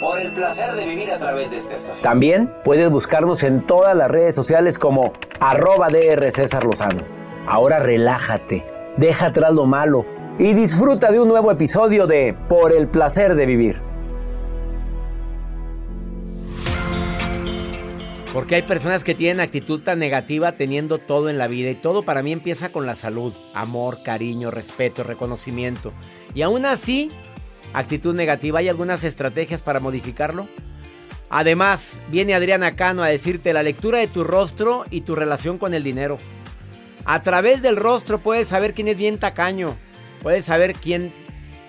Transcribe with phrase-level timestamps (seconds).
[0.00, 2.02] Por el placer de vivir a través de esta estación.
[2.02, 7.02] También puedes buscarnos en todas las redes sociales como arroba DR César Lozano.
[7.46, 8.64] Ahora relájate,
[8.96, 10.04] deja atrás lo malo
[10.38, 13.80] y disfruta de un nuevo episodio de Por el placer de vivir.
[18.32, 22.02] Porque hay personas que tienen actitud tan negativa teniendo todo en la vida y todo
[22.02, 25.92] para mí empieza con la salud, amor, cariño, respeto, reconocimiento.
[26.34, 27.10] Y aún así
[27.72, 28.58] actitud negativa.
[28.58, 30.48] ¿Hay algunas estrategias para modificarlo?
[31.30, 35.72] Además, viene Adriana Cano a decirte la lectura de tu rostro y tu relación con
[35.72, 36.18] el dinero.
[37.04, 39.76] A través del rostro puedes saber quién es bien tacaño.
[40.22, 41.12] Puedes saber quién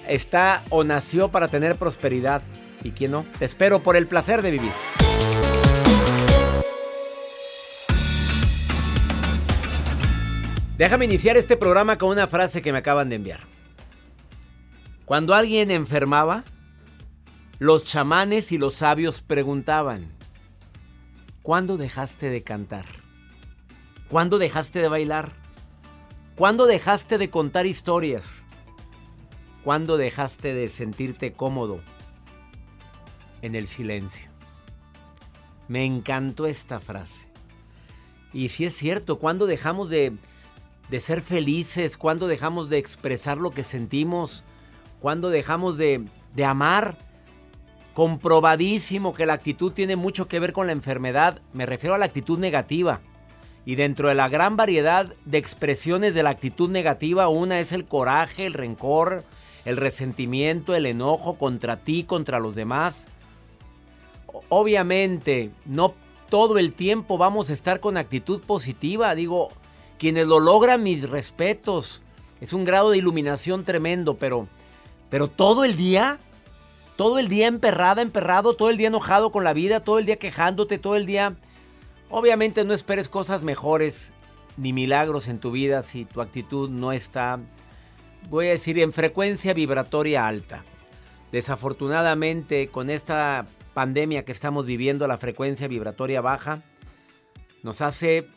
[0.08, 2.42] está o nació para tener prosperidad
[2.84, 3.26] y quién no.
[3.40, 4.72] Te espero por el placer de vivir.
[10.78, 13.53] Déjame iniciar este programa con una frase que me acaban de enviar.
[15.14, 16.44] Cuando alguien enfermaba,
[17.60, 20.12] los chamanes y los sabios preguntaban,
[21.44, 22.88] ¿cuándo dejaste de cantar?
[24.10, 25.34] ¿Cuándo dejaste de bailar?
[26.36, 28.44] ¿Cuándo dejaste de contar historias?
[29.64, 31.84] ¿Cuándo dejaste de sentirte cómodo
[33.44, 34.32] en el silencio?
[35.68, 37.28] Me encantó esta frase.
[38.34, 40.18] Y si es cierto, ¿cuándo dejamos de,
[40.90, 41.98] de ser felices?
[41.98, 44.44] ¿Cuándo dejamos de expresar lo que sentimos?
[45.04, 46.98] Cuando dejamos de, de amar.
[47.94, 51.42] Comprobadísimo que la actitud tiene mucho que ver con la enfermedad.
[51.52, 53.02] Me refiero a la actitud negativa.
[53.66, 57.84] Y dentro de la gran variedad de expresiones de la actitud negativa, una es el
[57.84, 59.26] coraje, el rencor,
[59.66, 63.08] el resentimiento, el enojo contra ti, contra los demás.
[64.48, 65.96] Obviamente, no
[66.30, 69.16] todo el tiempo vamos a estar con actitud positiva.
[69.16, 69.50] Digo,
[70.00, 72.04] quienes lo logran, mis respetos.
[72.40, 74.48] Es un grado de iluminación tremendo, pero
[75.10, 76.20] pero todo el día,
[76.96, 80.18] todo el día emperrada, emperrado, todo el día enojado con la vida, todo el día
[80.18, 81.36] quejándote, todo el día...
[82.10, 84.14] Obviamente no esperes cosas mejores
[84.58, 87.40] ni milagros en tu vida si tu actitud no está,
[88.30, 90.64] voy a decir, en frecuencia vibratoria alta.
[91.32, 96.62] Desafortunadamente, con esta pandemia que estamos viviendo, la frecuencia vibratoria baja
[97.64, 98.28] nos hace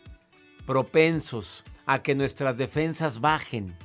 [0.65, 3.76] propensos a que nuestras defensas bajen.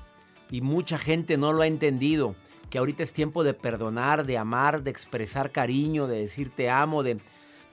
[0.50, 2.36] Y mucha gente no lo ha entendido
[2.72, 7.04] que ahorita es tiempo de perdonar, de amar, de expresar cariño, de decir te amo,
[7.04, 7.20] de,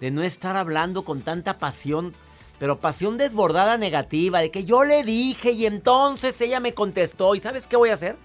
[0.01, 2.15] de no estar hablando con tanta pasión,
[2.59, 7.41] pero pasión desbordada negativa, de que yo le dije y entonces ella me contestó y
[7.41, 8.17] ¿sabes qué voy a hacer?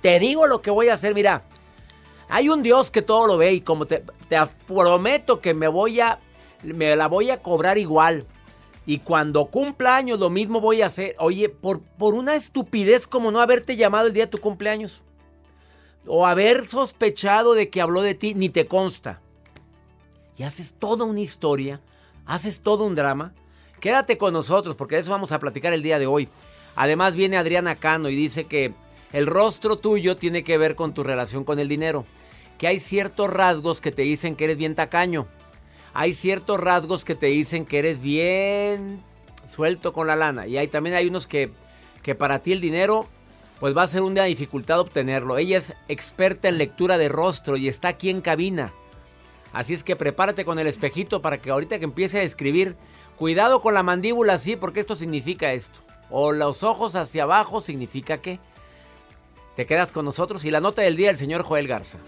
[0.00, 1.44] Te digo lo que voy a hacer, mira,
[2.30, 6.00] hay un Dios que todo lo ve y como te, te prometo que me voy
[6.00, 6.18] a,
[6.62, 8.26] me la voy a cobrar igual.
[8.86, 11.14] Y cuando cumpla años lo mismo voy a hacer.
[11.18, 15.02] Oye, por, por una estupidez como no haberte llamado el día de tu cumpleaños
[16.06, 19.20] o haber sospechado de que habló de ti, ni te consta.
[20.36, 21.80] Y haces toda una historia,
[22.26, 23.34] haces todo un drama.
[23.80, 26.28] Quédate con nosotros porque de eso vamos a platicar el día de hoy.
[26.74, 28.72] Además viene Adriana Cano y dice que
[29.12, 32.06] el rostro tuyo tiene que ver con tu relación con el dinero.
[32.58, 35.26] Que hay ciertos rasgos que te dicen que eres bien tacaño.
[35.94, 39.02] Hay ciertos rasgos que te dicen que eres bien
[39.46, 40.46] suelto con la lana.
[40.46, 41.52] Y hay, también hay unos que,
[42.02, 43.06] que para ti el dinero
[43.62, 45.38] pues va a ser una dificultad obtenerlo.
[45.38, 48.72] Ella es experta en lectura de rostro y está aquí en cabina.
[49.52, 52.74] Así es que prepárate con el espejito para que ahorita que empiece a escribir,
[53.16, 55.78] cuidado con la mandíbula así, porque esto significa esto.
[56.10, 58.40] O los ojos hacia abajo significa que
[59.54, 61.98] te quedas con nosotros y la nota del día el señor Joel Garza.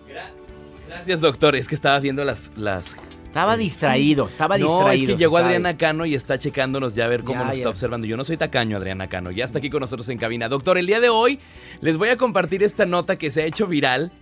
[0.89, 1.55] Gracias, doctor.
[1.55, 2.97] Es que estaba viendo las, las
[3.35, 4.83] estaba distraído, estaba distraído.
[4.85, 7.69] No, es que llegó Adriana Cano y está checándonos ya a ver cómo nos está
[7.69, 8.07] observando.
[8.07, 9.33] Yo no soy tacaño, Adriana Cano.
[9.33, 10.49] Ya está aquí con nosotros en cabina.
[10.49, 11.41] Doctor, el día de hoy
[11.81, 14.13] les voy a compartir esta nota que se ha hecho viral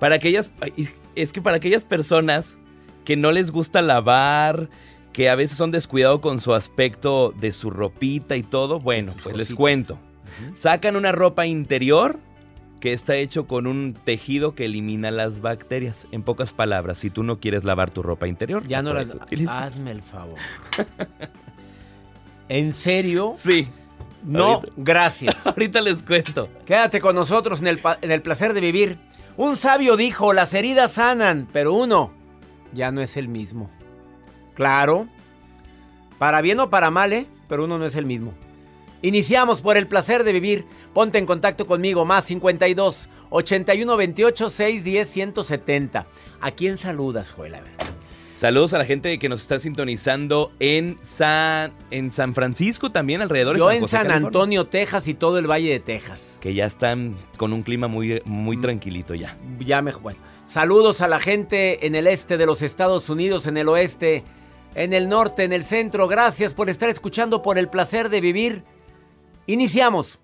[0.00, 0.50] para aquellas.
[1.14, 2.58] Es que para aquellas personas
[3.04, 4.68] que no les gusta lavar,
[5.12, 8.80] que a veces son descuidados con su aspecto de su ropita y todo.
[8.80, 9.96] Bueno, pues les cuento.
[10.54, 12.18] Sacan una ropa interior
[12.80, 16.06] que está hecho con un tejido que elimina las bacterias.
[16.12, 19.00] En pocas palabras, si tú no quieres lavar tu ropa interior, ya no, la
[19.48, 20.38] Hazme el favor.
[22.48, 23.34] ¿En serio?
[23.36, 23.68] Sí.
[24.24, 25.46] No, gracias.
[25.46, 26.48] Ahorita les cuento.
[26.64, 28.98] Quédate con nosotros en el, en el placer de vivir.
[29.36, 32.12] Un sabio dijo, las heridas sanan, pero uno
[32.72, 33.70] ya no es el mismo.
[34.54, 35.08] Claro.
[36.18, 37.26] Para bien o para mal, ¿eh?
[37.48, 38.34] Pero uno no es el mismo.
[39.02, 40.66] Iniciamos por el placer de vivir.
[40.92, 46.06] Ponte en contacto conmigo, más 52 81 28 610 170.
[46.40, 47.56] ¿A quién saludas, Joel?
[48.36, 53.56] Saludos a la gente que nos está sintonizando en San, en San Francisco también, alrededor
[53.56, 56.38] de Yo San en San Antonio, Texas y todo el Valle de Texas.
[56.42, 59.34] Que ya están con un clima muy, muy tranquilito ya.
[59.60, 59.92] Ya me...
[59.92, 64.22] Bueno, saludos a la gente en el este de los Estados Unidos, en el oeste,
[64.74, 66.06] en el norte, en el centro.
[66.06, 68.64] Gracias por estar escuchando por el placer de vivir.
[69.46, 70.18] Iniciamos.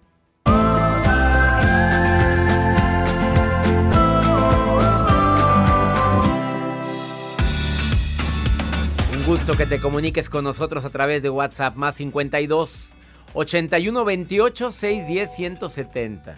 [9.12, 12.94] Un gusto que te comuniques con nosotros a través de WhatsApp más 52
[13.34, 16.36] 81 28 610 170.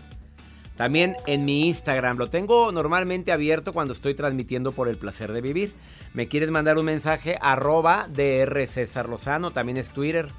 [0.77, 5.41] También en mi Instagram, lo tengo normalmente abierto cuando estoy transmitiendo por el placer de
[5.41, 5.73] vivir.
[6.13, 10.33] Me quieres mandar un mensaje, arroba DR César Lozano, también es Twitter.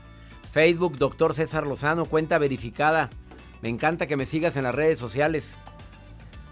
[0.55, 3.09] Facebook, doctor César Lozano, cuenta verificada.
[3.61, 5.57] Me encanta que me sigas en las redes sociales.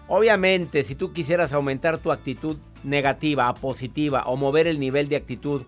[0.09, 5.15] Obviamente, si tú quisieras aumentar tu actitud negativa a positiva o mover el nivel de
[5.15, 5.61] actitud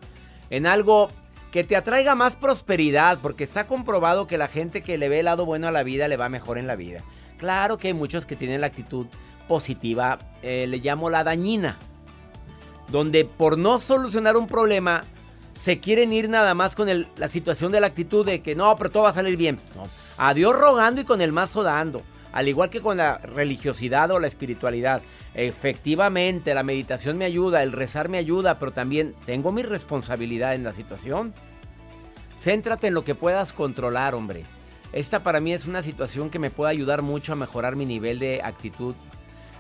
[0.49, 1.11] en algo
[1.49, 5.25] que te atraiga más prosperidad, porque está comprobado que la gente que le ve el
[5.25, 7.05] lado bueno a la vida le va mejor en la vida.
[7.37, 9.07] Claro que hay muchos que tienen la actitud
[9.47, 11.79] positiva, eh, le llamo la dañina,
[12.89, 15.05] donde por no solucionar un problema
[15.55, 18.91] se quieren ir nada más con la situación de la actitud de que no, pero
[18.91, 19.59] todo va a salir bien.
[19.75, 19.87] No.
[20.17, 22.03] A Dios rogando y con el mazo dando.
[22.33, 25.01] Al igual que con la religiosidad o la espiritualidad.
[25.33, 30.65] Efectivamente, la meditación me ayuda, el rezar me ayuda, pero también tengo mi responsabilidad en
[30.65, 31.33] la situación.
[32.37, 34.43] Céntrate en lo que puedas controlar, hombre.
[34.91, 38.19] Esta para mí es una situación que me puede ayudar mucho a mejorar mi nivel
[38.19, 38.95] de actitud.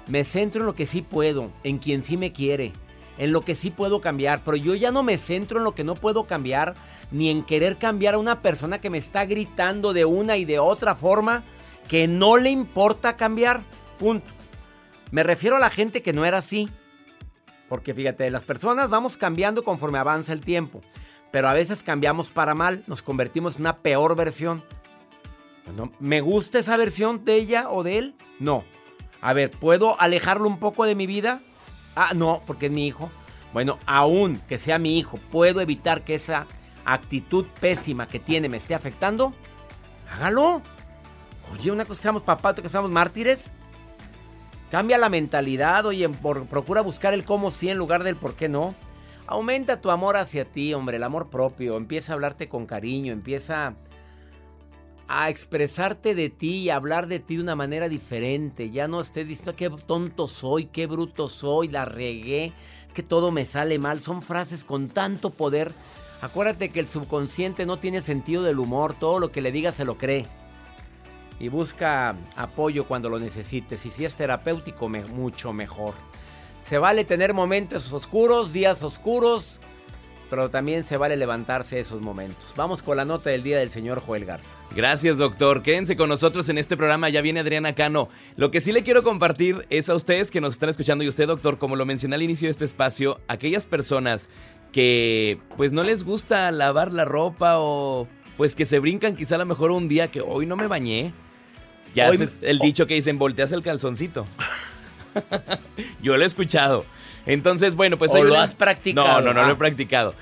[0.07, 2.73] Me centro en lo que sí puedo, en quien sí me quiere
[3.17, 5.83] en lo que sí puedo cambiar, pero yo ya no me centro en lo que
[5.83, 6.75] no puedo cambiar,
[7.11, 10.59] ni en querer cambiar a una persona que me está gritando de una y de
[10.59, 11.43] otra forma
[11.87, 13.63] que no le importa cambiar.
[13.97, 14.31] Punto.
[15.11, 16.69] Me refiero a la gente que no era así.
[17.69, 20.81] Porque fíjate, las personas vamos cambiando conforme avanza el tiempo,
[21.31, 24.63] pero a veces cambiamos para mal, nos convertimos en una peor versión.
[25.99, 28.15] ¿Me gusta esa versión de ella o de él?
[28.39, 28.63] No.
[29.19, 31.39] A ver, ¿puedo alejarlo un poco de mi vida?
[31.95, 33.09] Ah, no, porque es mi hijo.
[33.53, 36.45] Bueno, aún que sea mi hijo, ¿puedo evitar que esa
[36.83, 39.33] actitud pésima que tiene me esté afectando?
[40.11, 40.61] Hágalo.
[41.53, 43.51] Oye, una cosa que seamos papás, otra que seamos mártires.
[44.71, 46.09] Cambia la mentalidad, oye,
[46.49, 48.75] procura buscar el cómo sí en lugar del por qué no.
[49.27, 51.77] Aumenta tu amor hacia ti, hombre, el amor propio.
[51.77, 53.75] Empieza a hablarte con cariño, empieza
[55.07, 58.71] a expresarte de ti y hablar de ti de una manera diferente.
[58.71, 62.53] Ya no estés diciendo qué tonto soy, qué bruto soy, la regué,
[62.93, 63.99] que todo me sale mal.
[63.99, 65.71] Son frases con tanto poder.
[66.21, 69.85] Acuérdate que el subconsciente no tiene sentido del humor, todo lo que le digas se
[69.85, 70.25] lo cree.
[71.39, 73.85] Y busca apoyo cuando lo necesites.
[73.85, 75.93] Y si es terapéutico, mucho mejor.
[76.63, 79.59] Se vale tener momentos oscuros, días oscuros
[80.29, 82.53] pero también se vale levantarse esos momentos.
[82.55, 84.57] Vamos con la nota del día del señor Joel Garza.
[84.75, 85.61] Gracias, doctor.
[85.61, 87.09] Quédense con nosotros en este programa.
[87.09, 88.09] Ya viene Adriana Cano.
[88.35, 91.27] Lo que sí le quiero compartir es a ustedes que nos están escuchando y usted,
[91.27, 94.29] doctor, como lo mencioné al inicio de este espacio, aquellas personas
[94.71, 98.07] que pues no les gusta lavar la ropa o
[98.37, 101.13] pues que se brincan quizá a lo mejor un día que hoy no me bañé.
[101.93, 104.27] Ya es el dicho que dicen, volteas el calzoncito.
[106.01, 106.85] Yo lo he escuchado.
[107.25, 108.13] Entonces, bueno, pues...
[108.13, 109.21] ¿O lo has practicado?
[109.21, 109.57] No, no, no lo he ah.
[109.57, 110.13] practicado.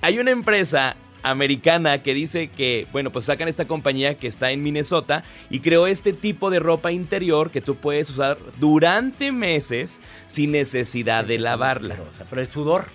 [0.00, 4.62] Hay una empresa americana que dice que, bueno, pues sacan esta compañía que está en
[4.62, 10.52] Minnesota y creó este tipo de ropa interior que tú puedes usar durante meses sin
[10.52, 11.96] necesidad de lavarla.
[12.28, 12.86] Pero el sudor.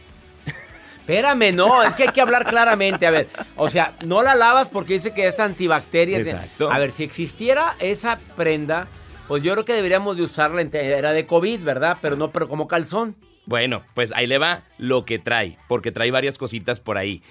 [0.99, 3.07] Espérame, no, es que hay que hablar claramente.
[3.07, 6.19] A ver, o sea, no la lavas porque dice que es antibacteria.
[6.19, 6.69] Exacto.
[6.69, 8.89] A ver, si existiera esa prenda,
[9.29, 10.61] pues yo creo que deberíamos de usarla.
[10.61, 11.97] Era de COVID, ¿verdad?
[12.01, 13.15] Pero no, pero como calzón.
[13.48, 17.24] Bueno, pues ahí le va lo que trae, porque trae varias cositas por ahí.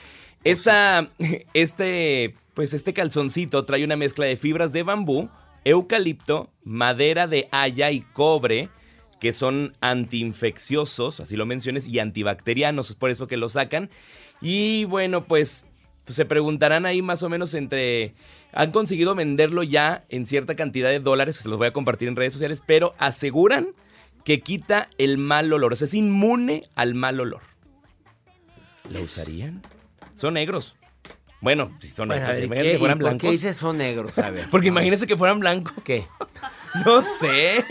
[0.45, 1.07] Esta,
[1.55, 5.29] este, pues este calzoncito trae una mezcla de fibras de bambú,
[5.65, 8.71] eucalipto, madera de haya y cobre,
[9.21, 13.91] que son antiinfecciosos, así lo menciones, y antibacterianos, es por eso que lo sacan.
[14.41, 15.67] Y bueno, pues,
[16.07, 18.15] pues se preguntarán ahí más o menos entre...
[18.53, 22.17] Han conseguido venderlo ya en cierta cantidad de dólares, se los voy a compartir en
[22.17, 23.75] redes sociales, pero aseguran
[24.27, 25.73] que quita el mal olor.
[25.73, 27.43] O sea, es inmune al mal olor.
[28.91, 29.63] ¿Lo usarían?
[30.17, 30.77] Son negros.
[31.41, 32.35] Bueno, si son negros.
[32.35, 33.21] que fueran blancos.
[33.21, 34.19] ¿Por qué dices son negros?
[34.19, 34.49] A ver.
[34.51, 35.73] Porque imagínense que fueran blancos.
[35.85, 36.05] ¿Qué?
[36.85, 37.65] No sé.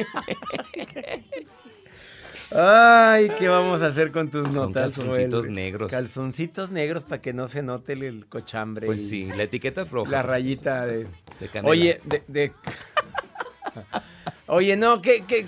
[2.49, 4.93] Ay, ¿qué vamos a hacer con tus notas?
[4.93, 5.91] Son calzoncitos negros.
[5.91, 8.87] Calzoncitos negros para que no se note el, cochambre.
[8.87, 10.09] Pues sí, la etiqueta es roja.
[10.09, 11.05] La rayita de,
[11.39, 11.69] de canela.
[11.69, 12.51] Oye, de...
[14.47, 15.47] Oye, no, ¿qué, qué,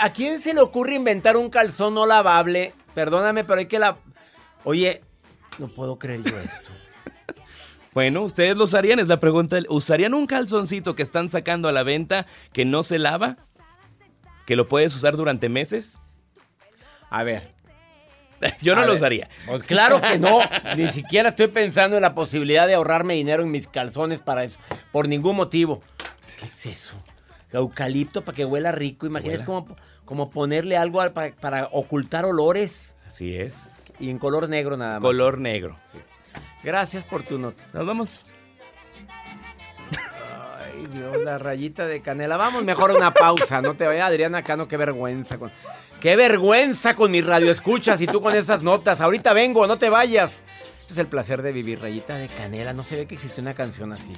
[0.00, 2.72] a quién se le ocurre inventar un calzón no lavable?
[2.94, 3.98] Perdóname, pero hay que la...
[4.64, 5.02] Oye,
[5.58, 6.70] no puedo creer yo esto.
[7.94, 9.58] Bueno, ustedes lo usarían, es la pregunta.
[9.68, 13.38] ¿Usarían un calzoncito que están sacando a la venta que no se lava?
[14.46, 15.98] ¿Que lo puedes usar durante meses?
[17.10, 17.50] A ver.
[18.62, 19.28] Yo no lo usaría.
[19.46, 20.38] Pues claro que no.
[20.76, 24.60] Ni siquiera estoy pensando en la posibilidad de ahorrarme dinero en mis calzones para eso.
[24.92, 25.82] Por ningún motivo.
[26.38, 27.02] ¿Qué es eso?
[27.52, 29.06] Eucalipto para que huela rico.
[29.06, 32.96] Imagínate como, como ponerle algo para, para, ocultar olores.
[33.06, 33.84] Así es.
[33.98, 35.02] Y en color negro nada más.
[35.02, 35.76] Color negro.
[35.86, 35.98] Sí.
[36.62, 37.62] Gracias por tu nota.
[37.72, 38.24] Nos vamos.
[40.58, 42.36] Ay, Dios, la rayita de canela.
[42.36, 43.62] Vamos mejor una pausa.
[43.62, 45.38] No te vayas, Adriana Cano, qué vergüenza.
[45.38, 45.50] Con...
[46.00, 49.00] Qué vergüenza con mi radio escuchas y tú con esas notas.
[49.00, 50.42] Ahorita vengo, no te vayas.
[50.80, 52.72] Este es el placer de vivir, rayita de canela.
[52.72, 54.12] No se ve que existe una canción así.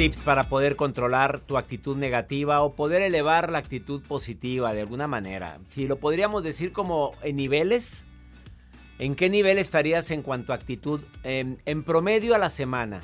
[0.00, 5.06] Tips para poder controlar tu actitud negativa o poder elevar la actitud positiva de alguna
[5.06, 5.58] manera.
[5.68, 8.06] Si lo podríamos decir como en niveles,
[8.98, 13.02] ¿en qué nivel estarías en cuanto a actitud en, en promedio a la semana?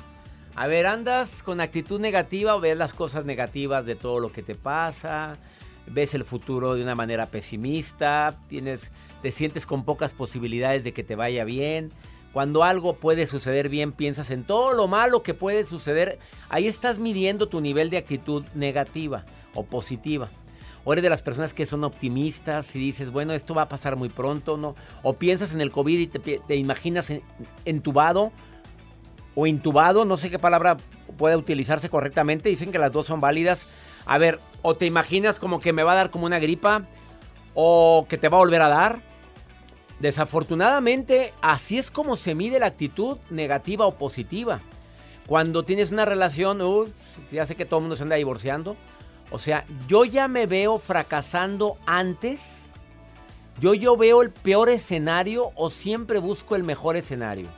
[0.55, 4.41] A ver, ¿andas con actitud negativa o ves las cosas negativas de todo lo que
[4.41, 5.37] te pasa?
[5.85, 8.39] ¿Ves el futuro de una manera pesimista?
[8.47, 11.91] ¿Tienes, ¿Te sientes con pocas posibilidades de que te vaya bien?
[12.37, 16.19] Cuando algo puede suceder bien, piensas en todo lo malo que puede suceder.
[16.49, 19.25] Ahí estás midiendo tu nivel de actitud negativa
[19.55, 20.29] o positiva.
[20.83, 23.95] O eres de las personas que son optimistas y dices, bueno, esto va a pasar
[23.95, 24.75] muy pronto, ¿no?
[25.01, 27.11] O piensas en el COVID y te, imaginas
[27.65, 28.31] entubado
[29.33, 30.77] o intubado, no sé qué palabra
[31.17, 32.49] puede utilizarse correctamente.
[32.49, 33.65] Dicen que las dos son válidas.
[34.05, 36.85] A ver, o te imaginas como que me va a dar como una gripa
[37.55, 39.06] o que te va a volver a dar
[39.99, 44.61] Desafortunadamente, así es como se mide la actitud negativa o positiva.
[45.25, 46.59] Cuando tienes una relación,
[47.31, 48.77] ya sé que todo el mundo se anda divorciando.
[49.31, 52.69] O sea, yo ya me veo fracasando antes.
[53.59, 57.49] Yo, yo veo el peor escenario o siempre busco el mejor escenario.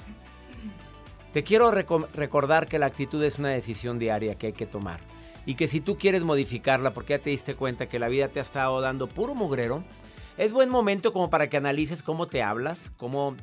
[1.34, 5.00] Te quiero recordar que la actitud es una decisión diaria que hay que tomar.
[5.46, 8.40] Y que si tú quieres modificarla porque ya te diste cuenta que la vida te
[8.40, 9.84] ha estado dando puro mugrero,
[10.40, 13.36] es buen momento como para que analices cómo te hablas, cómo,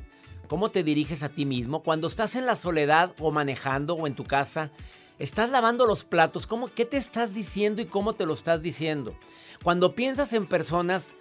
[0.47, 1.83] cómo te diriges a ti mismo.
[1.83, 4.71] Cuando estás en la soledad o manejando o en tu casa,
[5.19, 9.15] estás lavando los platos, ¿cómo, ¿qué te estás diciendo y cómo te lo estás diciendo?
[9.61, 11.13] Cuando piensas en personas,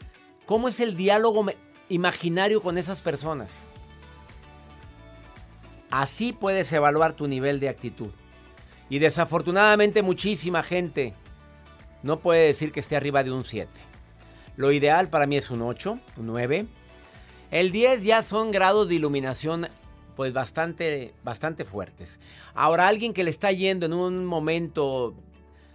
[0.47, 1.45] ¿cómo es el diálogo
[1.91, 3.67] imaginario con esas personas?
[5.91, 8.13] Así puedes evaluar tu nivel de actitud.
[8.89, 11.13] Y desafortunadamente muchísima gente
[12.03, 13.96] no puede decir que esté arriba de un 7.
[14.57, 16.67] Lo ideal para mí es un 8, un 9.
[17.51, 19.69] El 10 ya son grados de iluminación
[20.17, 22.19] pues bastante, bastante fuertes.
[22.55, 25.15] Ahora alguien que le está yendo en un momento,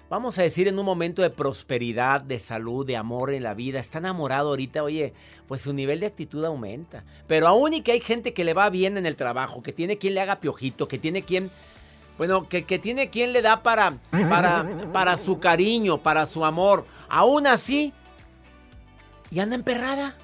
[0.09, 3.79] vamos a decir en un momento de prosperidad, de salud, de amor en la vida,
[3.79, 5.13] está enamorado ahorita, oye,
[5.47, 7.05] pues su nivel de actitud aumenta.
[7.27, 9.99] Pero aún y que hay gente que le va bien en el trabajo, que tiene
[9.99, 11.51] quien le haga piojito, que tiene quien...
[12.17, 16.85] Bueno, que, que tiene quien le da para, para, para su cariño, para su amor.
[17.09, 17.93] Aún así,
[19.31, 20.15] y anda emperrada.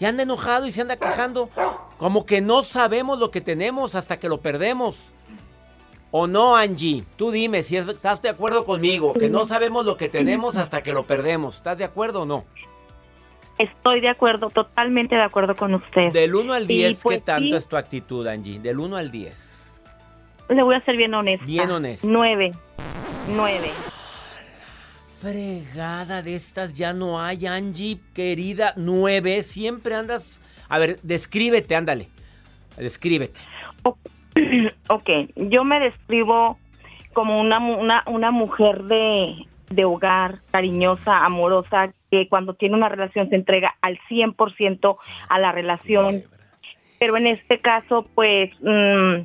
[0.00, 1.50] Y anda enojado y se anda quejando.
[1.98, 5.12] Como que no sabemos lo que tenemos hasta que lo perdemos.
[6.10, 7.04] ¿O no, Angie?
[7.16, 9.12] Tú dime si estás de acuerdo conmigo.
[9.12, 11.56] Que no sabemos lo que tenemos hasta que lo perdemos.
[11.56, 12.44] ¿Estás de acuerdo o no?
[13.58, 16.12] Estoy de acuerdo, totalmente de acuerdo con usted.
[16.12, 18.60] Del 1 al 10, ¿qué pues tanto es tu actitud, Angie?
[18.60, 19.82] Del 1 al 10.
[20.50, 21.44] Le voy a ser bien honesta.
[21.44, 22.06] Bien honesta.
[22.08, 22.52] 9.
[23.34, 23.70] 9
[25.20, 28.72] fregada de estas ya no hay, Angie, querida.
[28.76, 30.40] Nueve, siempre andas.
[30.68, 32.08] A ver, descríbete, ándale.
[32.76, 33.40] Descríbete.
[34.88, 36.58] Ok, yo me describo
[37.12, 43.28] como una, una, una mujer de, de hogar, cariñosa, amorosa, que cuando tiene una relación
[43.28, 44.96] se entrega al 100%
[45.28, 46.22] a la relación.
[47.00, 49.24] Pero en este caso, pues, mm,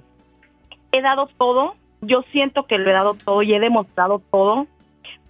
[0.91, 1.75] he dado todo.
[2.01, 4.67] Yo siento que lo he dado todo y he demostrado todo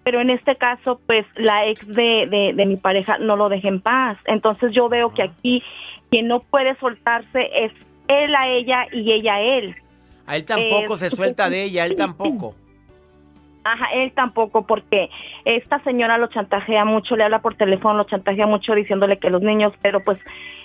[0.03, 3.81] pero en este caso, pues la ex de, de, mi pareja no lo deja en
[3.81, 4.17] paz.
[4.25, 5.63] Entonces yo veo que aquí
[6.09, 7.71] quien no puede soltarse es
[8.07, 9.75] él a ella y ella a él.
[10.25, 12.55] A él tampoco se suelta de ella, él tampoco.
[13.63, 15.09] Ajá, él tampoco, porque
[15.45, 19.41] esta señora lo chantajea mucho, le habla por teléfono, lo chantajea mucho diciéndole que los
[19.41, 20.19] niños, pero pues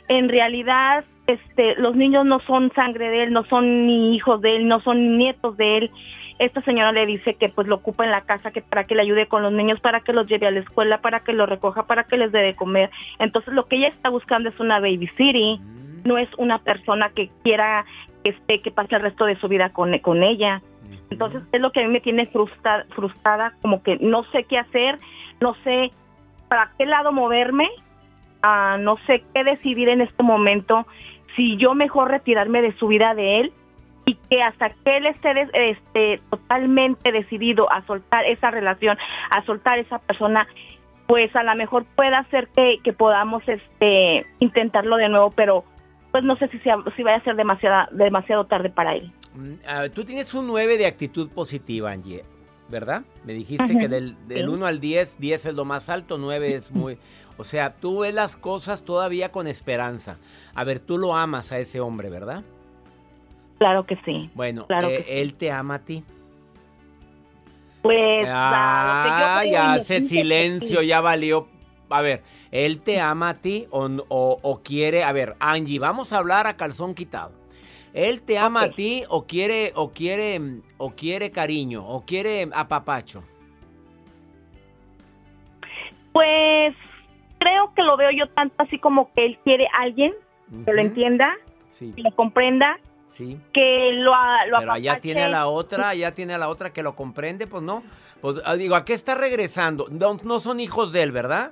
[0.08, 4.56] en realidad este, los niños no son sangre de él, no son ni hijos de
[4.56, 5.90] él, no son nietos de él.
[6.38, 9.02] Esta señora le dice que pues lo ocupa en la casa, que para que le
[9.02, 11.86] ayude con los niños, para que los lleve a la escuela, para que los recoja,
[11.86, 12.90] para que les dé de comer.
[13.18, 15.60] Entonces lo que ella está buscando es una baby city,
[16.04, 17.84] no es una persona que quiera
[18.24, 20.62] este, que pase el resto de su vida con, con ella.
[21.10, 24.56] Entonces es lo que a mí me tiene frustrada, frustrada, como que no sé qué
[24.56, 24.98] hacer,
[25.40, 25.92] no sé
[26.48, 27.68] para qué lado moverme,
[28.42, 30.86] uh, no sé qué decidir en este momento,
[31.38, 33.52] si yo mejor retirarme de su vida de él
[34.06, 38.98] y que hasta que él esté este, totalmente decidido a soltar esa relación,
[39.30, 40.48] a soltar esa persona,
[41.06, 45.64] pues a lo mejor pueda ser que, que podamos este, intentarlo de nuevo, pero
[46.10, 49.12] pues no sé si, sea, si vaya a ser demasiada, demasiado tarde para él.
[49.34, 52.24] Mm, tú tienes un 9 de actitud positiva, Angie,
[52.68, 53.02] ¿verdad?
[53.24, 56.70] Me dijiste que del, del 1 al 10, 10 es lo más alto, 9 es
[56.70, 56.98] muy...
[57.36, 60.18] O sea, tú ves las cosas todavía con esperanza.
[60.54, 62.42] A ver, tú lo amas a ese hombre, ¿verdad?
[63.58, 64.30] Claro que sí.
[64.34, 66.02] Bueno, claro eh, ¿él te ama a ti?
[67.82, 68.26] Pues...
[68.28, 71.46] Ah, ya hace silencio, ya valió
[71.90, 75.04] a ver, ¿él te ama a ti o, quiere?
[75.04, 77.32] A ver, Angie, vamos a hablar a calzón quitado.
[77.98, 80.40] ¿Él te ama a ti o quiere, o quiere,
[80.76, 83.24] o quiere cariño, o quiere apapacho?
[86.12, 86.76] Pues
[87.40, 90.14] creo que lo veo yo tanto así como que él quiere a alguien
[90.64, 91.34] que lo entienda,
[91.76, 92.78] que lo comprenda,
[93.08, 93.40] sí.
[93.52, 94.12] que lo,
[94.48, 97.48] lo Pero ya tiene a la otra, ya tiene a la otra que lo comprende,
[97.48, 97.82] pues no.
[98.20, 99.88] Pues ah, digo, ¿a qué está regresando?
[99.90, 101.50] No, no son hijos de él, ¿verdad?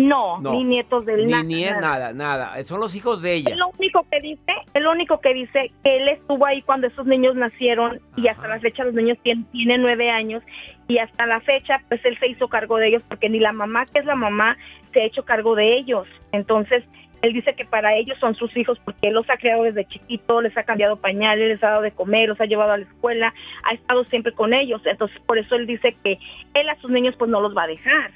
[0.00, 1.26] No, ni nietos de él.
[1.26, 2.64] Ni nada, nada, nada.
[2.64, 3.54] Son los hijos de ella.
[3.56, 7.06] Lo único que dice, es lo único que dice que él estuvo ahí cuando esos
[7.06, 10.42] niños nacieron y hasta la fecha los niños tienen, tienen nueve años
[10.88, 13.86] y hasta la fecha pues él se hizo cargo de ellos porque ni la mamá
[13.86, 14.56] que es la mamá
[14.92, 16.08] se ha hecho cargo de ellos.
[16.32, 16.82] Entonces
[17.22, 20.40] él dice que para ellos son sus hijos porque él los ha creado desde chiquito,
[20.40, 23.34] les ha cambiado pañales, les ha dado de comer, los ha llevado a la escuela,
[23.64, 24.80] ha estado siempre con ellos.
[24.84, 26.18] Entonces por eso él dice que
[26.54, 28.10] él a sus niños pues no los va a dejar.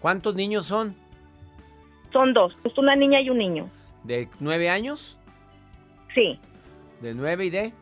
[0.00, 0.94] ¿Cuántos niños son?
[2.16, 3.68] Son dos, es una niña y un niño.
[4.02, 5.18] ¿De nueve años?
[6.14, 6.40] Sí.
[7.02, 7.74] ¿De nueve y de?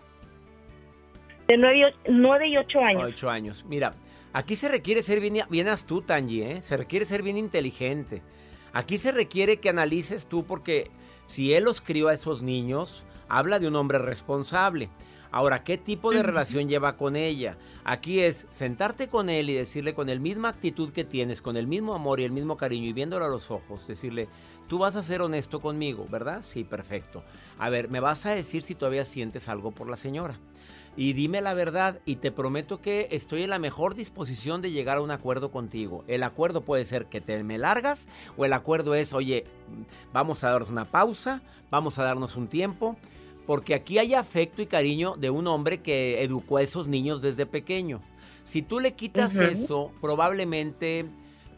[1.47, 3.05] De nueve, y ocho años.
[3.05, 3.65] Ocho años.
[3.69, 3.95] Mira,
[4.33, 6.63] aquí se requiere ser bien, bien astuta, Angie, ¿eh?
[6.63, 8.23] Se requiere ser bien inteligente.
[8.73, 10.91] Aquí se requiere que analices tú porque
[11.27, 14.89] si él los crió a esos niños, habla de un hombre responsable.
[15.35, 17.59] Ahora, ¿qué tipo de relación lleva con ella?
[17.83, 21.67] Aquí es sentarte con él y decirle con el misma actitud que tienes, con el
[21.67, 24.29] mismo amor y el mismo cariño y viéndolo a los ojos, decirle,
[24.69, 26.45] tú vas a ser honesto conmigo, ¿verdad?
[26.49, 27.25] Sí, perfecto.
[27.59, 30.39] A ver, me vas a decir si todavía sientes algo por la señora.
[30.97, 34.99] Y dime la verdad y te prometo que estoy en la mejor disposición de llegar
[34.99, 36.05] a un acuerdo contigo.
[36.07, 39.43] El acuerdo puede ser que te me largas o el acuerdo es, oye,
[40.13, 41.43] vamos a darnos una pausa,
[41.73, 42.97] vamos a darnos un tiempo
[43.47, 47.47] porque aquí hay afecto y cariño de un hombre que educó a esos niños desde
[47.47, 48.01] pequeño.
[48.43, 51.07] Si tú le quitas eso, probablemente,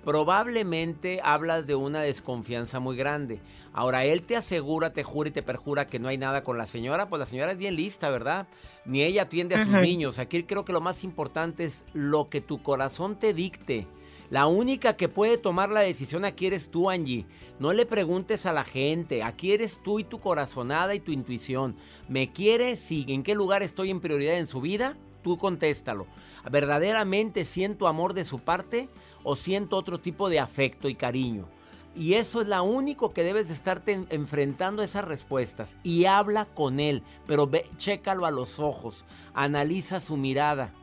[0.05, 3.40] probablemente hablas de una desconfianza muy grande.
[3.72, 6.66] Ahora, él te asegura, te jura y te perjura que no hay nada con la
[6.66, 8.46] señora, pues la señora es bien lista, ¿verdad?
[8.85, 10.18] Ni ella atiende a sus niños.
[10.18, 13.87] Aquí creo que lo más importante es lo que tu corazón te dicte.
[14.31, 17.27] La única que puede tomar la decisión aquí eres tú, Angie.
[17.59, 19.23] No le preguntes a la gente.
[19.23, 21.77] Aquí eres tú y tu corazonada y tu intuición.
[22.09, 22.77] ¿Me quiere?
[22.77, 23.05] Sí.
[23.09, 24.97] ¿En qué lugar estoy en prioridad en su vida?
[25.23, 26.07] Tú contéstalo.
[26.51, 28.89] ¿Verdaderamente siento amor de su parte
[29.23, 31.49] o siento otro tipo de afecto y cariño?
[31.97, 35.79] Y eso es lo único que debes de estarte enfrentando esas respuestas.
[35.83, 40.75] Y habla con él, pero ve, chécalo a los ojos, analiza su mirada.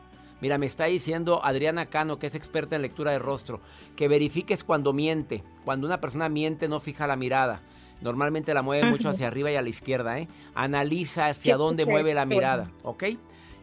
[0.43, 3.61] Mira, me está diciendo Adriana Cano, que es experta en lectura de rostro,
[3.95, 5.41] que verifiques cuando miente.
[5.63, 7.61] Cuando una persona miente, no fija la mirada.
[8.01, 10.27] Normalmente la mueve mucho hacia arriba y a la izquierda, ¿eh?
[10.53, 13.05] Analiza hacia dónde mueve la mirada, ¿ok?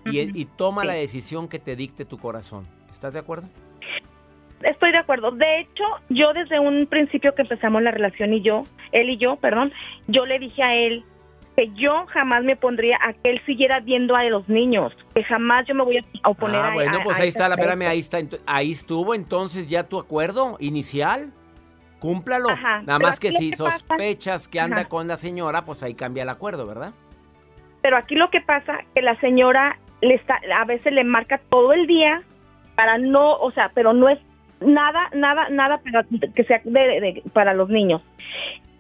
[0.07, 2.67] Y, toma la decisión que te dicte tu corazón.
[2.91, 3.47] ¿Estás de acuerdo?
[4.63, 5.33] Estoy de acuerdo.
[5.33, 9.37] De hecho, yo desde un principio que empezamos la relación y yo, él y yo,
[9.37, 9.71] perdón,
[10.07, 11.05] yo le dije a él,
[11.61, 15.67] que yo jamás me pondría a que él siguiera viendo a los niños, que jamás
[15.67, 18.73] yo me voy a oponer ah, bueno, pues ahí está, la espérame, ahí está, ahí
[18.73, 21.35] estuvo entonces ya tu acuerdo inicial.
[21.99, 22.49] Cúmplalo.
[22.87, 26.67] Nada más que si sospechas que anda con la señora, pues ahí cambia el acuerdo,
[26.67, 26.95] ¿verdad?
[27.83, 31.75] Pero aquí lo que pasa que la señora le está a veces le marca todo
[31.75, 32.23] el día
[32.75, 34.19] para no, o sea, pero no es
[34.61, 36.63] nada, nada, nada para que sea
[37.33, 38.03] para los niños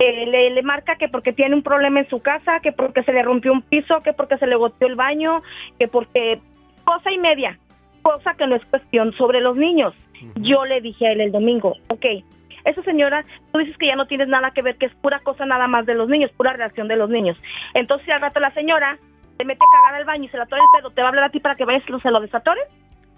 [0.06, 3.52] le, marca que porque tiene un problema en su casa, que porque se le rompió
[3.52, 5.42] un piso, que porque se le goteó el baño,
[5.78, 6.40] que porque
[6.84, 7.58] cosa y media.
[8.02, 9.94] cosa que no es cuestión sobre los niños.
[10.36, 12.06] Yo le dije a él el domingo, ok,
[12.64, 15.44] esa señora, tú dices que ya no tienes nada que ver, que es pura cosa
[15.44, 17.36] nada más de los niños, pura relación de los niños.
[17.74, 18.98] Entonces, al rato la señora
[19.36, 21.10] te mete a cagar al baño y se la tore el pedo, ¿te va a
[21.10, 22.64] hablar a ti para que vayas y se lo desatores?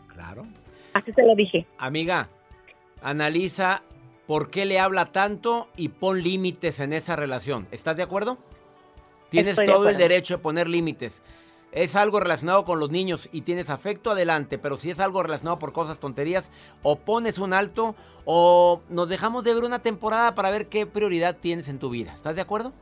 [0.09, 0.47] Claro.
[0.95, 1.67] Así se lo dije.
[1.79, 2.29] Amiga,
[3.03, 3.83] analiza
[4.27, 7.67] por qué le habla tanto y pon límites en esa relación.
[7.71, 8.39] ¿Estás de acuerdo?
[9.29, 11.23] Tienes todo el derecho de poner límites.
[11.73, 14.59] Es algo relacionado con los niños y tienes afecto, adelante.
[14.59, 17.95] Pero si es algo relacionado por cosas tonterías, o pones un alto
[18.27, 22.13] o nos dejamos de ver una temporada para ver qué prioridad tienes en tu vida.
[22.13, 22.73] ¿Estás de acuerdo?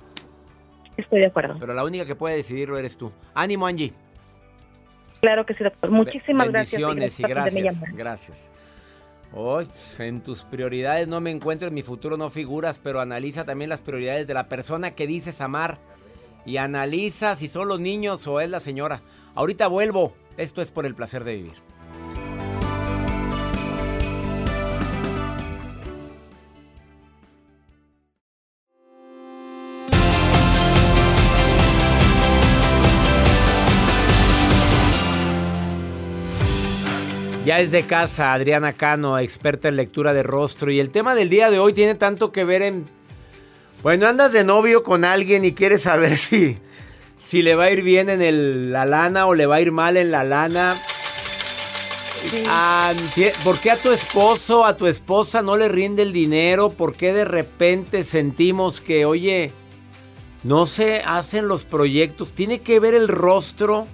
[0.96, 1.56] Estoy de acuerdo.
[1.60, 3.12] Pero la única que puede decidirlo eres tú.
[3.32, 3.92] Ánimo, Angie.
[5.20, 5.90] Claro que sí, doctor.
[5.90, 6.82] Muchísimas gracias.
[6.82, 7.82] Bendiciones y gracias.
[7.94, 8.52] Gracias.
[9.32, 13.70] Hoy, en tus prioridades no me encuentro, en mi futuro no figuras, pero analiza también
[13.70, 15.78] las prioridades de la persona que dices amar
[16.44, 19.02] y analiza si son los niños o es la señora.
[19.34, 20.14] Ahorita vuelvo.
[20.36, 21.69] Esto es por el placer de vivir.
[37.50, 40.70] Ya es de casa, Adriana Cano, experta en lectura de rostro.
[40.70, 42.88] Y el tema del día de hoy tiene tanto que ver en
[43.82, 46.58] bueno, andas de novio con alguien y quieres saber si,
[47.18, 49.96] si le va a ir bien en la lana o le va a ir mal
[49.96, 50.76] en la lana.
[52.46, 52.92] Ah,
[53.42, 56.70] ¿Por qué a tu esposo, a tu esposa no le rinde el dinero?
[56.70, 59.50] ¿Por qué de repente sentimos que, oye,
[60.44, 62.32] no se hacen los proyectos?
[62.32, 63.88] ¿Tiene que ver el rostro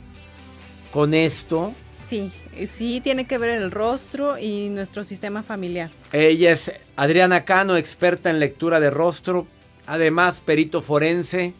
[0.92, 1.72] con esto?
[1.98, 2.30] Sí,
[2.66, 5.90] sí tiene que ver el rostro y nuestro sistema familiar.
[6.12, 9.46] Ella es Adriana Cano, experta en lectura de rostro.
[9.86, 11.54] Además, perito forense.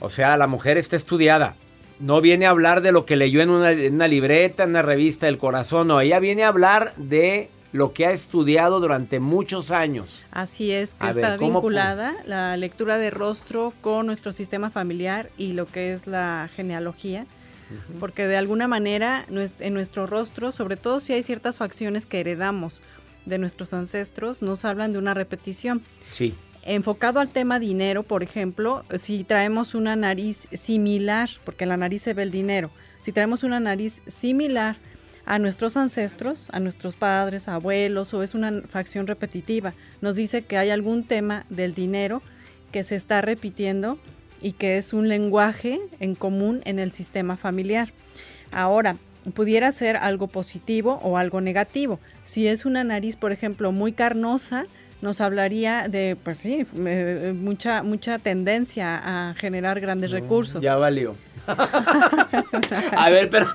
[0.00, 1.56] O sea, la mujer está estudiada.
[2.00, 5.38] No viene a hablar de lo que leyó en una, libreta, en una revista del
[5.38, 5.86] corazón.
[5.86, 10.24] No, ella viene a hablar de lo que ha estudiado durante muchos años.
[10.30, 15.66] Así es, que está vinculada la lectura de rostro con nuestro sistema familiar y lo
[15.66, 17.26] que es la genealogía.
[18.00, 22.82] Porque de alguna manera en nuestro rostro, sobre todo si hay ciertas facciones que heredamos
[23.26, 25.82] de nuestros ancestros, nos hablan de una repetición.
[26.10, 26.34] Sí.
[26.62, 32.02] Enfocado al tema dinero, por ejemplo, si traemos una nariz similar, porque en la nariz
[32.02, 34.76] se ve el dinero, si traemos una nariz similar
[35.26, 40.56] a nuestros ancestros, a nuestros padres, abuelos, o es una facción repetitiva, nos dice que
[40.56, 42.22] hay algún tema del dinero
[42.72, 43.98] que se está repitiendo
[44.44, 47.92] y que es un lenguaje en común en el sistema familiar.
[48.52, 48.98] Ahora,
[49.32, 51.98] pudiera ser algo positivo o algo negativo.
[52.24, 54.66] Si es una nariz, por ejemplo, muy carnosa,
[55.00, 60.60] nos hablaría de, pues sí, mucha, mucha tendencia a generar grandes recursos.
[60.60, 61.16] Ya valió.
[61.46, 63.46] a ver, pero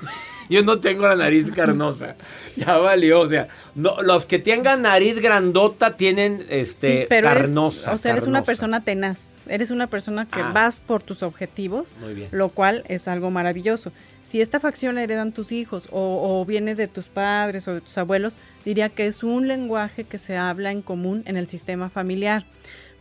[0.54, 2.14] yo no tengo la nariz carnosa.
[2.56, 7.92] Ya valió, o sea, no, los que tengan nariz grandota tienen este carnosa.
[7.92, 10.50] o sea, eres una persona tenaz, eres una persona que ah.
[10.52, 11.94] vas por tus objetivos,
[12.32, 13.92] lo cual es algo maravilloso.
[14.22, 17.80] Si esta facción la heredan tus hijos o, o viene de tus padres o de
[17.80, 21.88] tus abuelos, diría que es un lenguaje que se habla en común en el sistema
[21.88, 22.44] familiar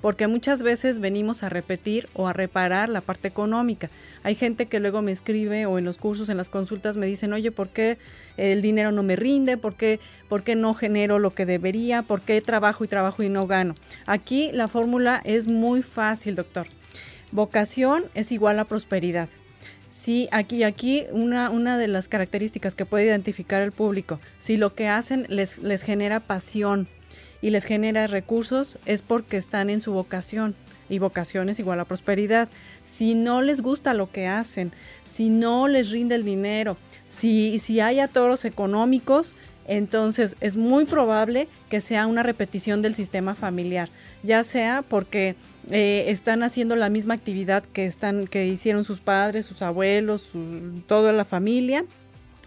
[0.01, 3.89] porque muchas veces venimos a repetir o a reparar la parte económica.
[4.23, 7.33] Hay gente que luego me escribe o en los cursos, en las consultas me dicen,
[7.33, 7.97] oye, ¿por qué
[8.38, 9.57] el dinero no me rinde?
[9.57, 12.01] ¿Por qué, por qué no genero lo que debería?
[12.01, 13.75] ¿Por qué trabajo y trabajo y no gano?
[14.05, 16.67] Aquí la fórmula es muy fácil, doctor.
[17.31, 19.29] Vocación es igual a prosperidad.
[19.88, 24.75] Sí, aquí, aquí una, una de las características que puede identificar el público, si lo
[24.75, 26.88] que hacen les, les genera pasión,
[27.41, 30.56] y les genera recursos es porque están en su vocación.
[30.89, 32.49] Y vocación es igual a prosperidad.
[32.84, 34.71] Si no les gusta lo que hacen,
[35.06, 39.36] si no les rinde el dinero, si, si hay atoros económicos,
[39.67, 43.89] entonces es muy probable que sea una repetición del sistema familiar,
[44.23, 45.36] ya sea porque
[45.69, 50.32] eh, están haciendo la misma actividad que, están, que hicieron sus padres, sus abuelos,
[50.88, 51.86] toda la familia,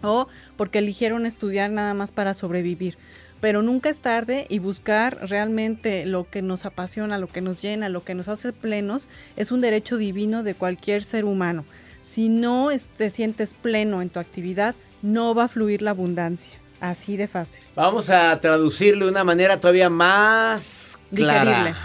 [0.01, 0.27] o
[0.57, 2.97] porque eligieron estudiar nada más para sobrevivir
[3.43, 7.89] pero nunca es tarde y buscar realmente lo que nos apasiona, lo que nos llena,
[7.89, 11.65] lo que nos hace plenos, es un derecho divino de cualquier ser humano.
[12.01, 16.53] Si no te sientes pleno en tu actividad, no va a fluir la abundancia.
[16.79, 17.65] Así de fácil.
[17.75, 21.75] Vamos a traducirlo de una manera todavía más clara.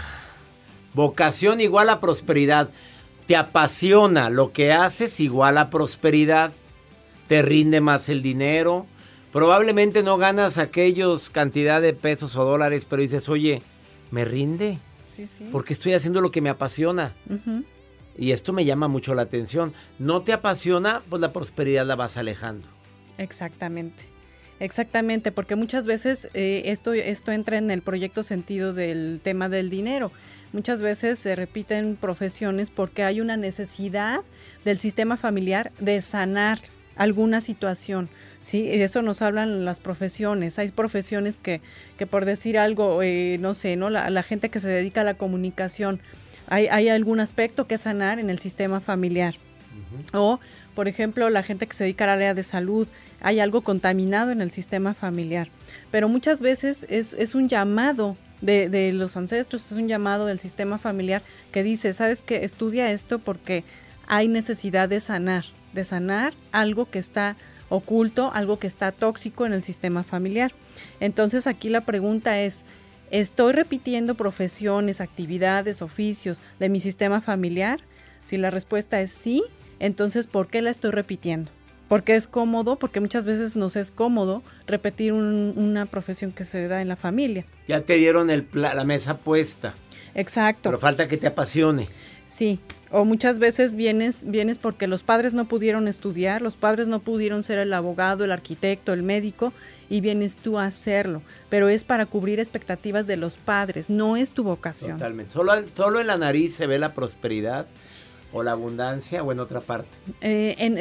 [0.93, 2.69] Vocación igual a prosperidad.
[3.25, 6.53] Te apasiona lo que haces igual a prosperidad.
[7.27, 8.85] Te rinde más el dinero
[9.31, 13.61] Probablemente no ganas aquellos cantidad de pesos o dólares, pero dices, oye,
[14.11, 14.79] ¿me rinde?
[15.07, 15.47] Sí, sí.
[15.51, 17.13] Porque estoy haciendo lo que me apasiona.
[18.17, 19.73] Y esto me llama mucho la atención.
[19.99, 21.03] ¿No te apasiona?
[21.09, 22.67] Pues la prosperidad la vas alejando.
[23.17, 24.03] Exactamente.
[24.59, 29.69] Exactamente, porque muchas veces eh, esto, esto entra en el proyecto sentido del tema del
[29.69, 30.11] dinero.
[30.51, 34.21] Muchas veces se repiten profesiones porque hay una necesidad
[34.65, 36.59] del sistema familiar de sanar
[36.99, 38.09] alguna situación.
[38.41, 40.59] Sí, y de eso nos hablan las profesiones.
[40.59, 41.61] Hay profesiones que,
[41.97, 43.89] que por decir algo, eh, no sé, ¿no?
[43.89, 45.99] La, gente que se dedica a la comunicación,
[46.47, 49.35] hay, hay algún aspecto que sanar en el sistema familiar.
[50.13, 50.39] O,
[50.75, 52.87] por ejemplo, la gente que se dedica al área de salud,
[53.21, 55.47] hay algo contaminado en el sistema familiar.
[55.91, 60.77] Pero muchas veces es, es un llamado de, los ancestros, es un llamado del sistema
[60.77, 63.63] familiar que dice, sabes que estudia esto porque
[64.07, 67.35] hay necesidad de sanar, de sanar algo que está
[67.69, 70.51] oculto, algo que está tóxico en el sistema familiar.
[70.99, 72.65] Entonces aquí la pregunta es,
[73.11, 77.79] ¿estoy repitiendo profesiones, actividades, oficios de mi sistema familiar?
[78.21, 79.43] Si la respuesta es sí,
[79.79, 81.51] entonces ¿por qué la estoy repitiendo?
[81.87, 86.83] porque es cómodo, porque muchas veces nos es cómodo repetir una profesión que se da
[86.83, 87.45] en la familia.
[87.67, 89.73] Ya te dieron el, la mesa puesta.
[90.13, 90.69] Exacto.
[90.69, 91.89] Pero falta que te apasione.
[92.27, 92.59] Sí,
[92.91, 97.43] o muchas veces vienes, vienes porque los padres no pudieron estudiar, los padres no pudieron
[97.43, 99.53] ser el abogado, el arquitecto, el médico,
[99.89, 101.21] y vienes tú a hacerlo.
[101.49, 104.93] Pero es para cubrir expectativas de los padres, no es tu vocación.
[104.93, 105.33] Totalmente.
[105.33, 107.67] Solo, solo en la nariz se ve la prosperidad
[108.31, 109.89] o la abundancia o en otra parte?
[110.21, 110.77] Eh, en,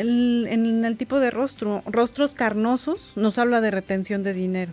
[0.85, 4.73] el, tipo de rostro, rostros carnosos nos habla de retención de dinero.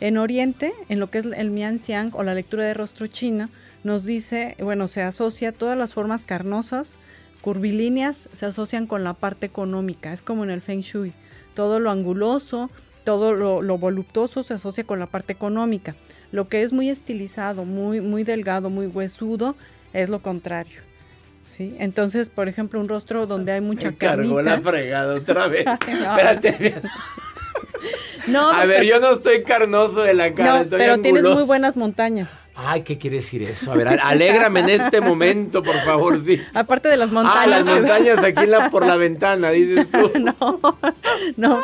[0.00, 3.50] En Oriente, en lo que es el Mian Xiang o la lectura de rostro china,
[3.84, 6.98] nos dice, bueno, se asocia todas las formas carnosas,
[7.40, 11.12] curvilíneas, se asocian con la parte económica, es como en el Feng Shui.
[11.54, 12.70] Todo lo anguloso,
[13.04, 15.96] todo lo, lo voluptuoso se asocia con la parte económica.
[16.30, 19.56] Lo que es muy estilizado, muy, muy delgado, muy huesudo,
[19.92, 20.80] es lo contrario.
[21.46, 21.76] ¿sí?
[21.78, 25.66] Entonces, por ejemplo, un rostro donde hay mucha Me cargó la fregada otra vez.
[25.88, 26.74] Espérate.
[28.26, 31.76] No, a ver, yo no estoy carnoso de la cara, no, pero tienes muy buenas
[31.76, 32.50] montañas.
[32.54, 33.72] Ay, ¿qué quiere decir eso?
[33.72, 36.40] A ver, alégrame en este momento, por favor, sí.
[36.54, 37.42] Aparte de las montañas.
[37.42, 40.12] Ah, las montañas aquí la, por la ventana, dices tú.
[40.20, 40.60] no,
[41.36, 41.62] no.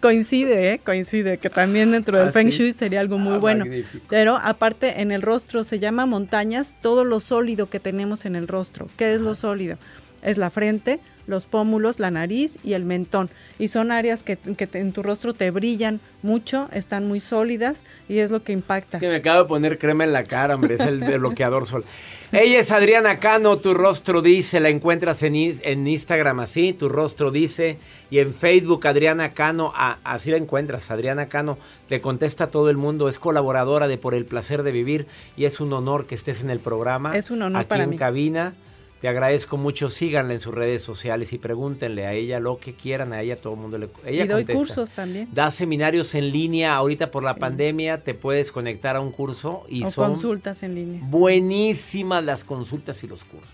[0.00, 0.80] coincide, ¿eh?
[0.84, 3.64] coincide, que también dentro del ah, Feng Shui sería algo muy ah, bueno.
[4.08, 8.48] Pero aparte, en el rostro se llama montañas todo lo sólido que tenemos en el
[8.48, 8.88] rostro.
[8.96, 9.78] ¿Qué es lo sólido?
[10.22, 13.30] Es la frente, los pómulos, la nariz y el mentón.
[13.58, 14.38] Y son áreas que,
[14.72, 18.98] en tu rostro te brillan mucho, están muy sólidas y es lo que impacta.
[18.98, 21.84] Es que me acabo de poner crema en la cara, hombre, es el bloqueador sol.
[22.32, 27.30] Ella es Adriana Cano, tu rostro dice, la encuentras en, en Instagram así, tu rostro
[27.30, 27.78] dice,
[28.10, 31.58] y en Facebook Adriana Cano, así la encuentras, Adriana Cano,
[31.90, 35.06] le contesta a todo el mundo, es colaboradora de Por el Placer de Vivir
[35.36, 37.14] y es un honor que estés en el programa.
[37.16, 37.96] Es un honor aquí para en mí.
[37.98, 38.54] cabina.
[39.02, 39.90] Te agradezco mucho.
[39.90, 43.12] Síganla en sus redes sociales y pregúntenle a ella lo que quieran.
[43.12, 45.28] A ella todo el mundo le ella Y doy cursos también.
[45.32, 46.76] Da seminarios en línea.
[46.76, 50.76] Ahorita por la pandemia te puedes conectar a un curso y o son consultas en
[50.76, 51.00] línea.
[51.02, 53.50] Buenísimas las consultas y los cursos.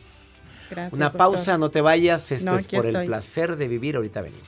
[0.70, 0.92] Gracias.
[0.92, 2.30] Una pausa, no te vayas.
[2.30, 3.96] Esto es por el placer de vivir.
[3.96, 4.44] Ahorita venimos.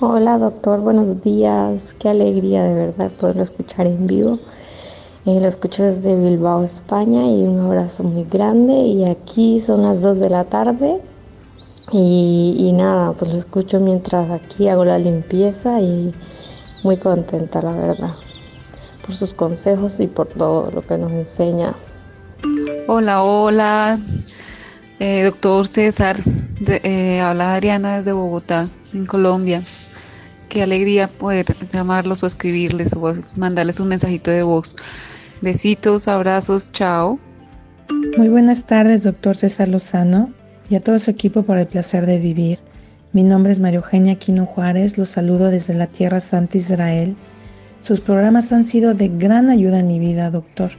[0.00, 1.94] Hola doctor, buenos días.
[1.94, 4.40] Qué alegría de verdad poderlo escuchar en vivo.
[5.24, 8.72] Eh, lo escucho desde Bilbao, España y un abrazo muy grande.
[8.72, 11.00] Y aquí son las 2 de la tarde
[11.92, 16.12] y, nada, pues lo escucho mientras aquí hago la limpieza y
[16.82, 18.14] muy contenta la verdad
[19.06, 21.72] por sus consejos y por todo lo que nos enseña.
[22.88, 23.98] Hola, hola,
[24.98, 26.16] eh, doctor César,
[26.66, 29.62] eh, habla Adriana desde Bogotá, en Colombia
[30.54, 34.76] qué alegría poder llamarlos o escribirles o mandarles un mensajito de voz.
[35.40, 37.18] Besitos, abrazos, chao.
[38.16, 40.32] Muy buenas tardes, doctor César Lozano,
[40.70, 42.60] y a todo su equipo por el placer de vivir.
[43.12, 47.16] Mi nombre es María Eugenia Quino Juárez, los saludo desde la Tierra Santa Israel.
[47.80, 50.70] Sus programas han sido de gran ayuda en mi vida, doctor,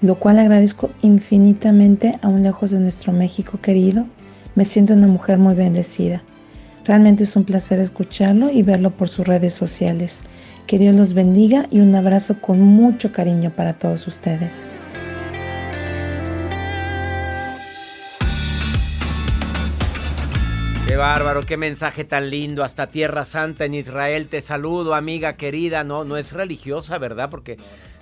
[0.00, 4.06] lo cual agradezco infinitamente aún lejos de nuestro México querido.
[4.54, 6.24] Me siento una mujer muy bendecida.
[6.90, 10.22] Realmente es un placer escucharlo y verlo por sus redes sociales.
[10.66, 14.66] Que Dios los bendiga y un abrazo con mucho cariño para todos ustedes.
[20.88, 22.64] Qué bárbaro, qué mensaje tan lindo.
[22.64, 24.26] Hasta Tierra Santa en Israel.
[24.26, 25.84] Te saludo, amiga querida.
[25.84, 27.30] No, no es religiosa, ¿verdad?
[27.30, 27.56] Porque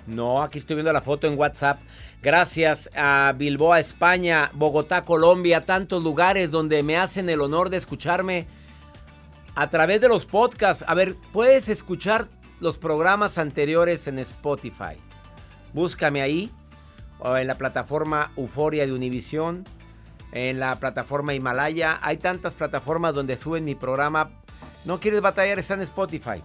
[0.07, 1.79] no, aquí estoy viendo la foto en WhatsApp.
[2.23, 8.47] Gracias a Bilboa, España, Bogotá, Colombia, tantos lugares donde me hacen el honor de escucharme
[9.55, 10.83] a través de los podcasts.
[10.87, 12.27] A ver, puedes escuchar
[12.59, 14.97] los programas anteriores en Spotify.
[15.73, 16.51] Búscame ahí
[17.19, 19.65] o en la plataforma Euforia de Univisión,
[20.31, 21.99] en la plataforma Himalaya.
[22.01, 24.31] Hay tantas plataformas donde suben mi programa.
[24.85, 26.41] No quieres batallar, está en Spotify.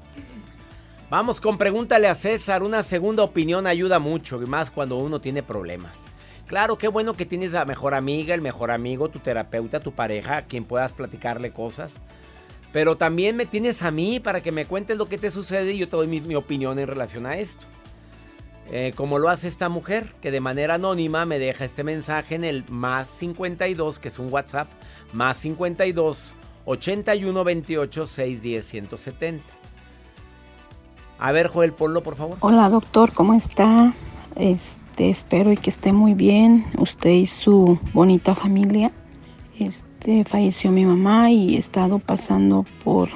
[1.11, 2.62] Vamos con pregúntale a César.
[2.62, 6.11] Una segunda opinión ayuda mucho, y más cuando uno tiene problemas.
[6.47, 10.38] Claro, qué bueno que tienes la mejor amiga, el mejor amigo, tu terapeuta, tu pareja,
[10.38, 11.95] a quien puedas platicarle cosas.
[12.74, 15.78] Pero también me tienes a mí para que me cuentes lo que te sucede y
[15.78, 17.68] yo te doy mi, opinión en relación a esto.
[18.68, 22.42] Eh, como lo hace esta mujer, que de manera anónima me deja este mensaje en
[22.42, 24.68] el más 52, que es un WhatsApp,
[25.12, 26.34] más 52
[26.64, 29.44] 81 28 610 170.
[31.20, 32.38] A ver, Joel, ponlo, por favor.
[32.40, 33.94] Hola, doctor, ¿cómo está?
[34.34, 36.66] Este, espero y que esté muy bien.
[36.76, 38.90] Usted y su bonita familia.
[39.59, 43.09] Este, falleció mi mamá y he estado pasando por,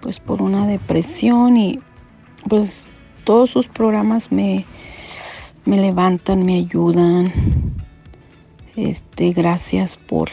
[0.00, 1.80] pues, por una depresión y,
[2.48, 2.90] pues,
[3.24, 4.66] todos sus programas me,
[5.64, 7.32] me levantan, me ayudan.
[8.76, 10.30] Este, gracias por,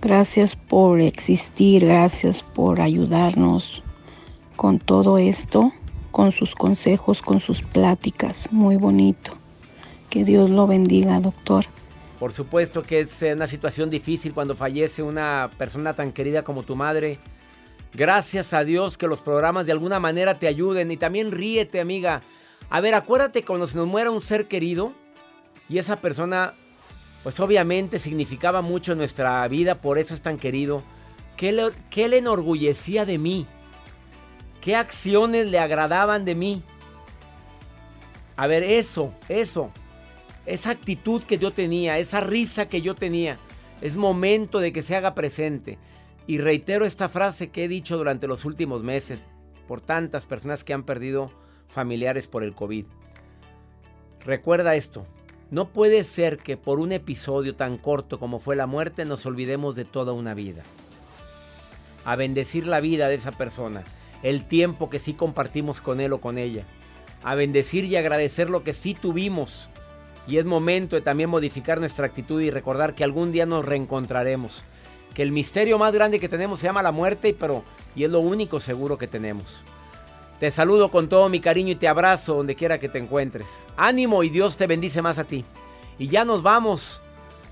[0.00, 3.82] gracias por existir, gracias por ayudarnos
[4.56, 5.72] con todo esto,
[6.10, 8.48] con sus consejos, con sus pláticas.
[8.52, 9.32] Muy bonito.
[10.10, 11.66] Que Dios lo bendiga, doctor.
[12.20, 16.76] Por supuesto que es una situación difícil cuando fallece una persona tan querida como tu
[16.76, 17.18] madre.
[17.94, 22.20] Gracias a Dios que los programas de alguna manera te ayuden y también ríete, amiga.
[22.68, 24.92] A ver, acuérdate cuando se nos muera un ser querido
[25.66, 26.52] y esa persona,
[27.22, 30.82] pues obviamente significaba mucho en nuestra vida, por eso es tan querido.
[31.38, 33.46] ¿Qué le, qué le enorgullecía de mí?
[34.60, 36.62] ¿Qué acciones le agradaban de mí?
[38.36, 39.72] A ver, eso, eso,
[40.46, 43.38] esa actitud que yo tenía, esa risa que yo tenía,
[43.80, 45.78] es momento de que se haga presente.
[46.26, 49.24] Y reitero esta frase que he dicho durante los últimos meses
[49.66, 51.30] por tantas personas que han perdido
[51.68, 52.86] familiares por el COVID.
[54.24, 55.06] Recuerda esto,
[55.50, 59.76] no puede ser que por un episodio tan corto como fue la muerte nos olvidemos
[59.76, 60.62] de toda una vida.
[62.04, 63.84] A bendecir la vida de esa persona
[64.22, 66.64] el tiempo que sí compartimos con él o con ella,
[67.22, 69.70] a bendecir y agradecer lo que sí tuvimos.
[70.30, 74.62] Y es momento de también modificar nuestra actitud y recordar que algún día nos reencontraremos.
[75.12, 77.64] Que el misterio más grande que tenemos se llama la muerte, pero
[77.96, 79.64] y es lo único seguro que tenemos.
[80.38, 83.66] Te saludo con todo mi cariño y te abrazo donde quiera que te encuentres.
[83.76, 85.44] Ánimo y Dios te bendice más a ti.
[85.98, 87.02] Y ya nos vamos.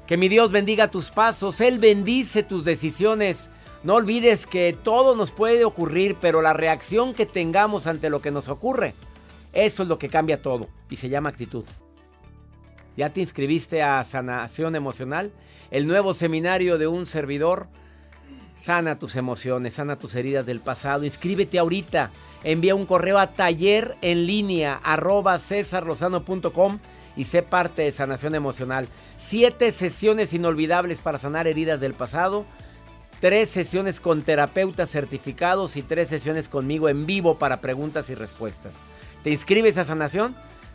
[0.06, 3.50] Que mi Dios bendiga tus pasos, Él bendice tus decisiones
[3.84, 8.32] no olvides que todo nos puede ocurrir, pero la reacción que tengamos ante lo que
[8.32, 8.94] nos ocurre,
[9.52, 11.64] eso es lo que cambia todo y se llama actitud.
[12.98, 15.30] ¿Ya te inscribiste a Sanación Emocional?
[15.70, 17.68] El nuevo seminario de un servidor.
[18.56, 21.04] Sana tus emociones, sana tus heridas del pasado.
[21.04, 22.11] Inscríbete ahorita.
[22.42, 25.38] Envía un correo a taller en línea arroba
[27.16, 28.88] y sé parte de Sanación Emocional.
[29.14, 32.46] Siete sesiones inolvidables para sanar heridas del pasado
[33.20, 38.78] tres sesiones con terapeutas certificados y tres sesiones conmigo en vivo para preguntas y respuestas.
[39.22, 40.37] ¿Te inscribes a Sanación?